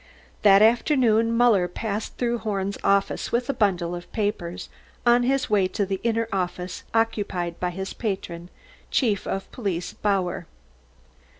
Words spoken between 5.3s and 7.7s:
way to the inner office occupied by